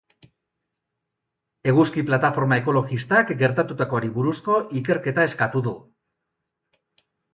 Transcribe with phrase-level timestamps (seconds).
[1.73, 5.75] Eguzki plataforma ekologistak gertatutakoari buruzko ikerketa eskatu du.